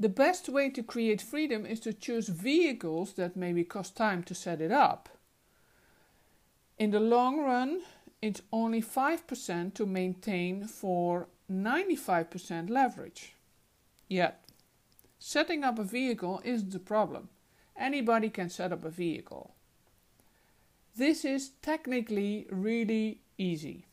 [0.00, 4.34] The best way to create freedom is to choose vehicles that maybe cost time to
[4.34, 5.08] set it up.
[6.78, 7.80] In the long run,
[8.22, 13.34] it's only 5% to maintain for 95% leverage.
[14.08, 14.40] Yet,
[15.18, 17.28] setting up a vehicle isn't a problem.
[17.76, 19.54] Anybody can set up a vehicle.
[20.96, 23.86] This is technically really easy.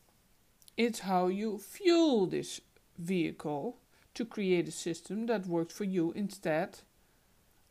[0.78, 2.62] It's how you fuel this
[2.98, 3.78] vehicle
[4.16, 6.80] to create a system that works for you instead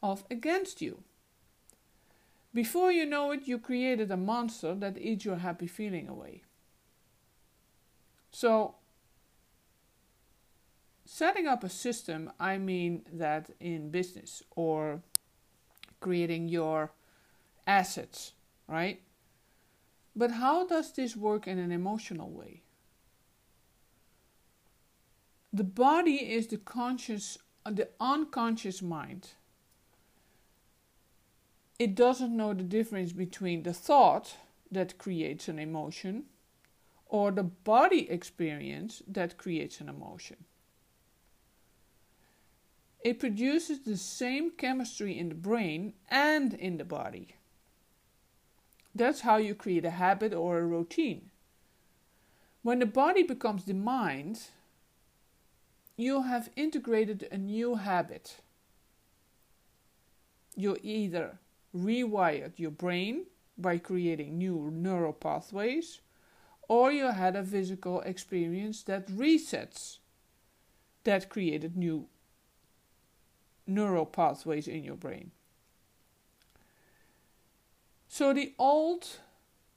[0.02, 1.02] of against you.
[2.52, 6.42] Before you know it, you created a monster that eats your happy feeling away.
[8.30, 8.76] So,
[11.04, 15.02] setting up a system, I mean that in business or
[16.00, 16.92] creating your
[17.66, 18.34] assets,
[18.68, 19.00] right?
[20.14, 22.62] But how does this work in an emotional way?
[25.54, 29.28] The body is the conscious, uh, the unconscious mind.
[31.78, 34.34] It doesn't know the difference between the thought
[34.72, 36.24] that creates an emotion
[37.06, 40.38] or the body experience that creates an emotion.
[43.04, 47.36] It produces the same chemistry in the brain and in the body.
[48.92, 51.30] That's how you create a habit or a routine.
[52.62, 54.40] When the body becomes the mind,
[55.96, 58.36] you have integrated a new habit.
[60.56, 61.38] You either
[61.74, 66.00] rewired your brain by creating new neural pathways,
[66.68, 69.98] or you had a physical experience that resets,
[71.04, 72.06] that created new
[73.66, 75.30] neural pathways in your brain.
[78.08, 79.18] So the old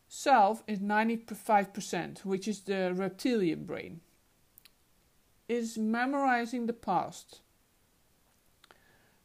[0.07, 4.01] self is 95%, which is the reptilian brain,
[5.47, 7.41] is memorizing the past.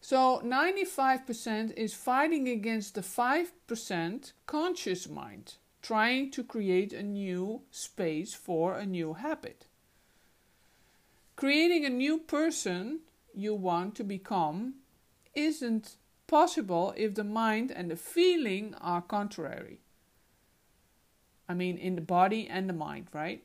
[0.01, 8.34] So 95% is fighting against the 5% conscious mind, trying to create a new space
[8.34, 9.66] for a new habit.
[11.37, 13.00] Creating a new person
[13.33, 14.75] you want to become
[15.34, 15.97] isn't
[16.27, 19.81] possible if the mind and the feeling are contrary.
[21.49, 23.44] I mean, in the body and the mind, right?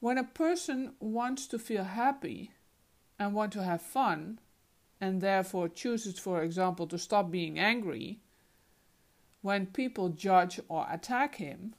[0.00, 2.52] When a person wants to feel happy
[3.18, 4.40] and want to have fun,
[4.98, 8.20] and therefore chooses, for example, to stop being angry,
[9.42, 11.74] when people judge or attack him,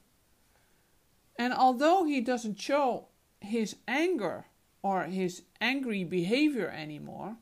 [1.35, 3.07] and although he doesn't show
[3.39, 4.45] his anger
[4.83, 7.37] or his angry behavior anymore,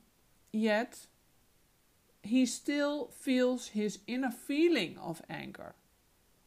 [0.53, 1.07] yet
[2.23, 5.75] he still feels his inner feeling of anger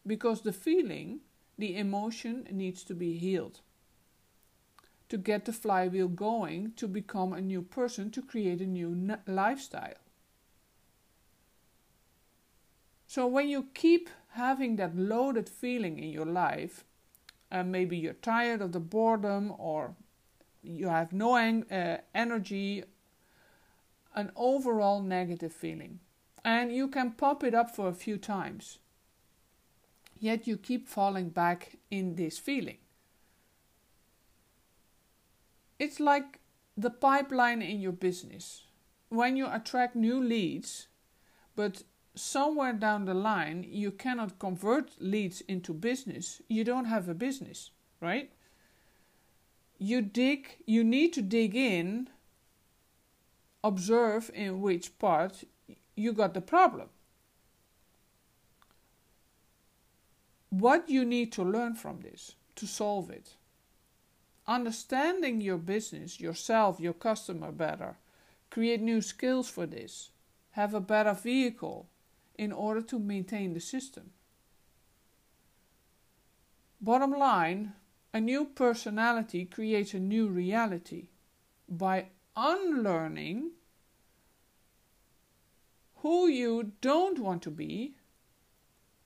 [0.06, 1.20] because the feeling,
[1.58, 3.60] the emotion, needs to be healed
[5.12, 10.00] to get the flywheel going to become a new person to create a new lifestyle.
[13.06, 16.86] So, when you keep having that loaded feeling in your life,
[17.50, 19.94] and maybe you're tired of the boredom or
[20.62, 22.82] you have no uh, energy,
[24.14, 26.00] an overall negative feeling.
[26.42, 28.78] And you can pop it up for a few times.
[30.18, 32.78] Yet you keep falling back in this feeling.
[35.82, 36.38] It's like
[36.76, 38.64] the pipeline in your business.
[39.08, 40.88] When you attract new leads,
[41.56, 41.82] but
[42.14, 47.70] somewhere down the line you cannot convert leads into business, you don't have a business,
[48.00, 48.30] right?
[49.82, 52.08] you dig you need to dig in
[53.64, 55.42] observe in which part
[55.96, 56.88] you got the problem
[60.50, 63.34] what you need to learn from this to solve it
[64.46, 67.96] understanding your business yourself your customer better
[68.50, 70.10] create new skills for this
[70.52, 71.88] have a better vehicle
[72.36, 74.10] in order to maintain the system
[76.80, 77.72] bottom line
[78.12, 81.08] a new personality creates a new reality
[81.68, 82.06] by
[82.36, 83.50] unlearning
[85.96, 87.96] who you don't want to be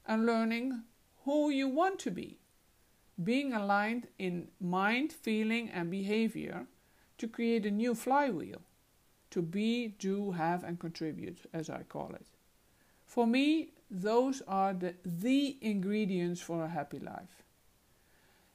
[0.06, 0.82] and learning
[1.24, 2.38] who you want to be.
[3.22, 6.66] Being aligned in mind, feeling, and behavior
[7.18, 8.60] to create a new flywheel.
[9.30, 12.26] To be, do, have, and contribute, as I call it.
[13.06, 17.42] For me, those are the, the ingredients for a happy life.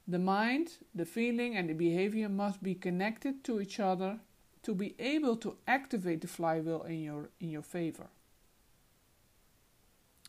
[0.08, 4.19] The mind, the feeling, and the behavior must be connected to each other
[4.63, 8.08] to be able to activate the flywheel in your, in your favor.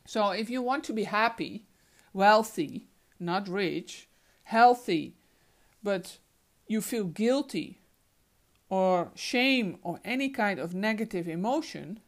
[0.07, 1.67] So, if you want to be happy,
[2.13, 2.87] wealthy,
[3.21, 4.09] not rich,
[4.53, 5.15] healthy,
[5.83, 6.19] but
[6.69, 7.79] you feel guilty
[8.69, 12.01] or shame or any kind of negative emotion,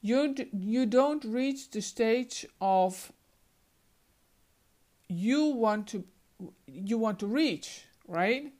[0.00, 3.12] you, you don't reach the stage of
[5.08, 6.04] you want to
[6.66, 8.52] you want to reach, right?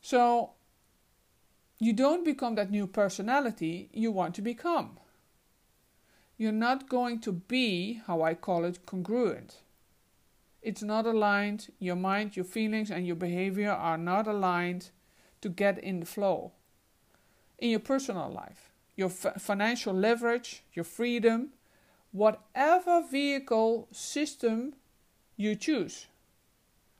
[0.00, 0.50] So
[1.80, 4.98] you don't become that new personality you want to become.
[6.38, 9.56] You're not going to be, how I call it, congruent.
[10.62, 11.68] It's not aligned.
[11.78, 14.90] Your mind, your feelings, and your behavior are not aligned
[15.40, 16.52] to get in the flow.
[17.58, 21.50] In your personal life, your f- financial leverage, your freedom,
[22.12, 24.74] whatever vehicle system
[25.36, 26.06] you choose,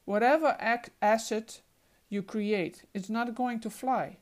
[0.04, 1.60] whatever ac- asset
[2.08, 4.16] you create, it's not going to fly.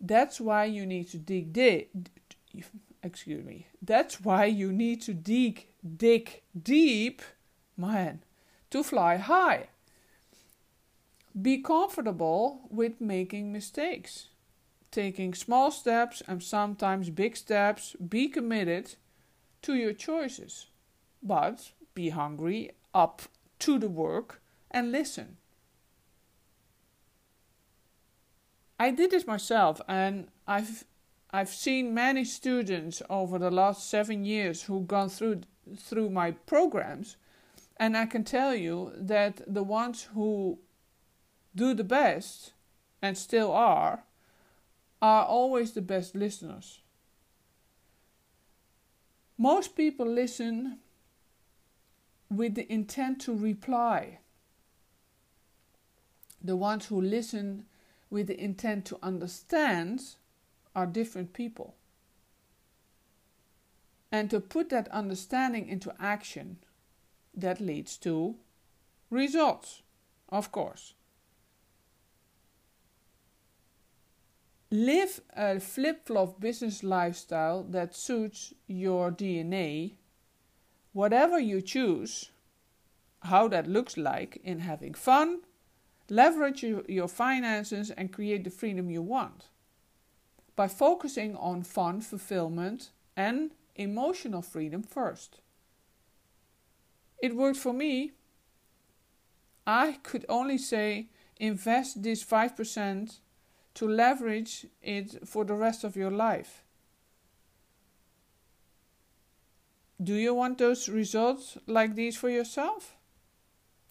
[0.00, 1.90] That's why you need to dig deep.
[3.02, 3.66] Excuse me.
[3.82, 5.66] That's why you need to dig
[5.96, 7.22] dig deep,
[7.78, 8.22] man,
[8.70, 9.68] to fly high.
[11.40, 14.28] Be comfortable with making mistakes,
[14.90, 17.94] taking small steps and sometimes big steps.
[17.96, 18.96] Be committed
[19.62, 20.66] to your choices,
[21.22, 23.22] but be hungry up
[23.60, 24.40] to the work
[24.70, 25.36] and listen.
[28.80, 30.84] I did this myself, and I've
[31.30, 35.42] I've seen many students over the last seven years who've gone through
[35.76, 37.16] through my programs,
[37.78, 40.58] and I can tell you that the ones who
[41.54, 42.52] do the best
[43.00, 44.04] and still are
[45.00, 46.80] are always the best listeners.
[49.36, 50.78] Most people listen
[52.28, 54.18] with the intent to reply.
[56.42, 57.66] The ones who listen
[58.10, 60.02] with the intent to understand
[60.74, 61.76] are different people.
[64.10, 66.58] And to put that understanding into action,
[67.34, 68.36] that leads to
[69.10, 69.82] results,
[70.28, 70.94] of course.
[74.70, 79.94] Live a flip flop business lifestyle that suits your DNA,
[80.92, 82.30] whatever you choose,
[83.22, 85.40] how that looks like in having fun,
[86.10, 89.48] Leverage your finances and create the freedom you want.
[90.56, 95.40] By focusing on fun, fulfillment, and emotional freedom first.
[97.20, 98.12] It worked for me.
[99.66, 103.18] I could only say invest this 5%
[103.74, 106.64] to leverage it for the rest of your life.
[110.02, 112.96] Do you want those results like these for yourself?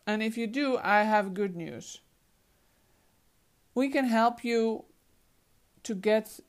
[0.06, 2.00] And if you do, I have good news
[3.77, 4.85] we can help you
[5.83, 6.39] to get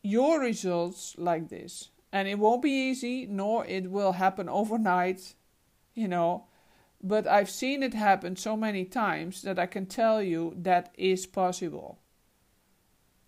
[0.00, 1.90] your results like this.
[2.12, 5.34] And it won't be easy, nor it will happen overnight,
[5.94, 6.46] you know.
[7.02, 11.26] But I've seen it happen so many times that I can tell you that is
[11.26, 11.98] possible.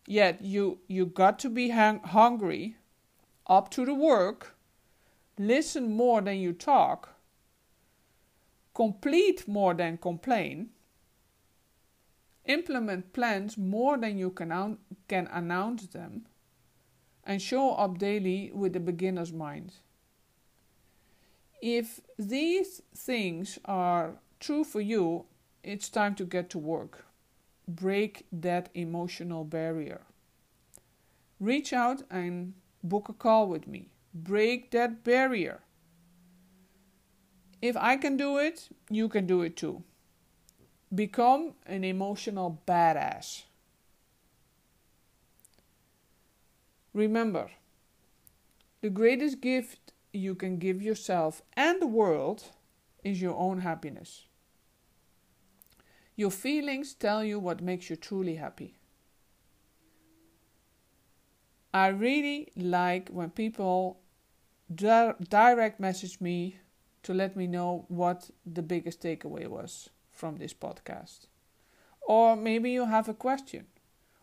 [0.07, 2.77] Yet you you got to be hung- hungry,
[3.47, 4.57] up to the work,
[5.39, 7.15] listen more than you talk,
[8.75, 10.71] complete more than complain,
[12.47, 14.77] Implement plans more than you can,
[15.09, 16.27] can announce them,
[17.25, 19.73] and show up daily with a beginner's mind.
[21.65, 25.25] If these things are true for you,
[25.63, 27.07] it's time to get to work.
[27.67, 30.03] Break that emotional barrier.
[31.41, 33.89] Reach out and book a call with me.
[34.13, 35.63] Break that barrier.
[37.63, 39.85] If I can do it, you can do it too.
[40.95, 43.45] Become an emotional badass.
[46.93, 47.51] Remember,
[48.83, 52.45] the greatest gift you can give yourself and the world
[53.03, 54.27] is your own happiness.
[56.17, 58.79] Your feelings tell you what makes you truly happy.
[61.73, 63.99] I really like when people
[64.73, 66.59] di- direct message me
[67.03, 71.27] to let me know what the biggest takeaway was from this podcast.
[72.01, 73.67] Or maybe you have a question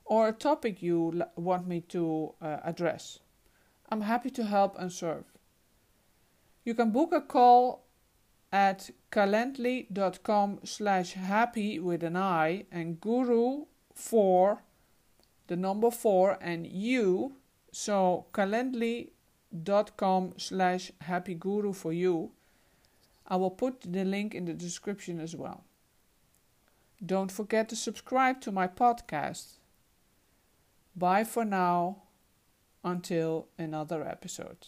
[0.05, 3.19] or a topic you want me to uh, address.
[3.89, 5.25] I'm happy to help and serve.
[6.63, 7.87] You can book a call
[8.51, 14.63] at calendly.com slash happy with an I and guru for
[15.47, 17.37] the number four and you.
[17.71, 22.31] So calendly.com slash happy guru for you.
[23.27, 25.63] I will put the link in the description as well.
[27.03, 29.53] Don't forget to subscribe to my podcast.
[30.95, 32.03] Bye for now
[32.83, 34.67] until another episode.